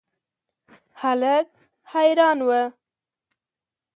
[1.01, 1.47] هلک
[1.91, 2.49] حیران و.